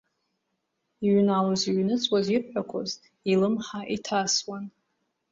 Иҩналоз-иҩныҵуаз 1.05 2.27
ирҳәақәоз 2.33 2.89
илымҳа 3.31 3.81
иҭасуан. 3.95 4.65